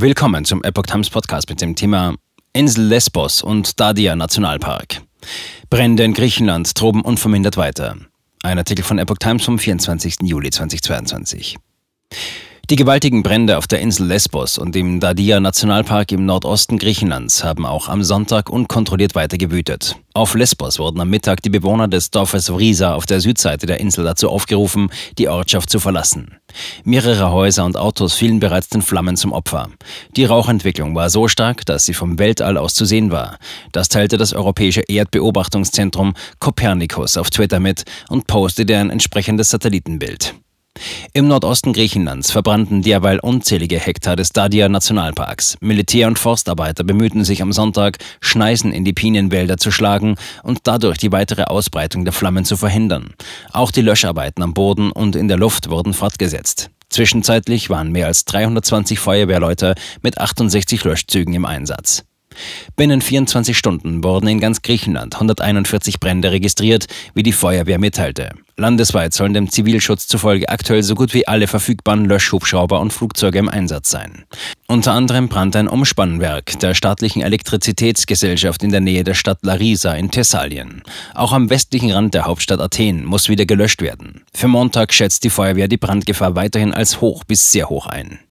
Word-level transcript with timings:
Willkommen 0.00 0.44
zum 0.44 0.62
Epoch 0.62 0.84
Times 0.84 1.10
Podcast 1.10 1.48
mit 1.50 1.60
dem 1.60 1.74
Thema 1.74 2.14
Insel 2.52 2.84
Lesbos 2.84 3.42
und 3.42 3.80
Dadia 3.80 4.14
Nationalpark. 4.14 5.02
Brände 5.70 6.04
in 6.04 6.14
Griechenland 6.14 6.72
toben 6.76 7.02
unvermindert 7.02 7.56
weiter. 7.56 7.96
Ein 8.44 8.58
Artikel 8.58 8.84
von 8.84 9.00
Epoch 9.00 9.18
Times 9.18 9.44
vom 9.44 9.58
24. 9.58 10.18
Juli 10.22 10.50
2022. 10.50 11.56
Die 12.70 12.76
gewaltigen 12.76 13.22
Brände 13.22 13.56
auf 13.56 13.66
der 13.66 13.80
Insel 13.80 14.08
Lesbos 14.08 14.58
und 14.58 14.76
im 14.76 15.00
Dadia 15.00 15.40
Nationalpark 15.40 16.12
im 16.12 16.26
Nordosten 16.26 16.78
Griechenlands 16.78 17.42
haben 17.42 17.64
auch 17.64 17.88
am 17.88 18.02
Sonntag 18.02 18.50
unkontrolliert 18.50 19.14
weiter 19.14 19.38
gewütet. 19.38 19.96
Auf 20.12 20.34
Lesbos 20.34 20.78
wurden 20.78 21.00
am 21.00 21.08
Mittag 21.08 21.40
die 21.40 21.48
Bewohner 21.48 21.88
des 21.88 22.10
Dorfes 22.10 22.50
Vrisa 22.50 22.92
auf 22.92 23.06
der 23.06 23.20
Südseite 23.20 23.64
der 23.64 23.80
Insel 23.80 24.04
dazu 24.04 24.28
aufgerufen, 24.28 24.90
die 25.16 25.30
Ortschaft 25.30 25.70
zu 25.70 25.80
verlassen. 25.80 26.36
Mehrere 26.84 27.32
Häuser 27.32 27.64
und 27.64 27.78
Autos 27.78 28.12
fielen 28.12 28.38
bereits 28.38 28.68
den 28.68 28.82
Flammen 28.82 29.16
zum 29.16 29.32
Opfer. 29.32 29.70
Die 30.14 30.26
Rauchentwicklung 30.26 30.94
war 30.94 31.08
so 31.08 31.26
stark, 31.26 31.64
dass 31.64 31.86
sie 31.86 31.94
vom 31.94 32.18
Weltall 32.18 32.58
aus 32.58 32.74
zu 32.74 32.84
sehen 32.84 33.10
war. 33.10 33.38
Das 33.72 33.88
teilte 33.88 34.18
das 34.18 34.34
Europäische 34.34 34.82
Erdbeobachtungszentrum 34.82 36.12
Copernicus 36.38 37.16
auf 37.16 37.30
Twitter 37.30 37.60
mit 37.60 37.84
und 38.10 38.26
postete 38.26 38.76
ein 38.76 38.90
entsprechendes 38.90 39.48
Satellitenbild. 39.48 40.34
Im 41.12 41.28
Nordosten 41.28 41.72
Griechenlands 41.72 42.30
verbrannten 42.30 42.82
derweil 42.82 43.18
unzählige 43.18 43.78
Hektar 43.78 44.16
des 44.16 44.30
Dadia 44.30 44.68
Nationalparks. 44.68 45.56
Militär 45.60 46.08
und 46.08 46.18
Forstarbeiter 46.18 46.84
bemühten 46.84 47.24
sich 47.24 47.42
am 47.42 47.52
Sonntag, 47.52 47.98
Schneisen 48.20 48.72
in 48.72 48.84
die 48.84 48.92
Pinienwälder 48.92 49.56
zu 49.56 49.70
schlagen 49.70 50.16
und 50.42 50.60
dadurch 50.64 50.98
die 50.98 51.12
weitere 51.12 51.44
Ausbreitung 51.44 52.04
der 52.04 52.12
Flammen 52.12 52.44
zu 52.44 52.56
verhindern. 52.56 53.14
Auch 53.52 53.70
die 53.70 53.82
Löscharbeiten 53.82 54.42
am 54.42 54.54
Boden 54.54 54.92
und 54.92 55.16
in 55.16 55.28
der 55.28 55.36
Luft 55.36 55.70
wurden 55.70 55.94
fortgesetzt. 55.94 56.70
Zwischenzeitlich 56.90 57.68
waren 57.68 57.92
mehr 57.92 58.06
als 58.06 58.24
320 58.24 58.98
Feuerwehrleute 58.98 59.74
mit 60.02 60.18
68 60.18 60.84
Löschzügen 60.84 61.34
im 61.34 61.44
Einsatz. 61.44 62.04
Binnen 62.76 63.00
24 63.00 63.56
Stunden 63.56 64.02
wurden 64.04 64.28
in 64.28 64.40
ganz 64.40 64.62
Griechenland 64.62 65.14
141 65.14 66.00
Brände 66.00 66.30
registriert, 66.30 66.86
wie 67.14 67.22
die 67.22 67.32
Feuerwehr 67.32 67.78
mitteilte. 67.78 68.30
Landesweit 68.58 69.14
sollen 69.14 69.34
dem 69.34 69.50
Zivilschutz 69.50 70.08
zufolge 70.08 70.48
aktuell 70.48 70.82
so 70.82 70.96
gut 70.96 71.14
wie 71.14 71.28
alle 71.28 71.46
verfügbaren 71.46 72.06
Löschhubschrauber 72.06 72.80
und 72.80 72.92
Flugzeuge 72.92 73.38
im 73.38 73.48
Einsatz 73.48 73.90
sein. 73.90 74.24
Unter 74.66 74.92
anderem 74.92 75.28
brannte 75.28 75.60
ein 75.60 75.68
Umspannwerk 75.68 76.58
der 76.58 76.74
staatlichen 76.74 77.22
Elektrizitätsgesellschaft 77.22 78.64
in 78.64 78.70
der 78.70 78.80
Nähe 78.80 79.04
der 79.04 79.14
Stadt 79.14 79.38
Larisa 79.42 79.94
in 79.94 80.10
Thessalien. 80.10 80.82
Auch 81.14 81.32
am 81.32 81.50
westlichen 81.50 81.92
Rand 81.92 82.14
der 82.14 82.24
Hauptstadt 82.24 82.60
Athen 82.60 83.04
muss 83.04 83.28
wieder 83.28 83.46
gelöscht 83.46 83.80
werden. 83.80 84.22
Für 84.34 84.48
Montag 84.48 84.92
schätzt 84.92 85.22
die 85.22 85.30
Feuerwehr 85.30 85.68
die 85.68 85.76
Brandgefahr 85.76 86.34
weiterhin 86.34 86.74
als 86.74 87.00
hoch 87.00 87.22
bis 87.24 87.52
sehr 87.52 87.68
hoch 87.68 87.86
ein. 87.86 88.18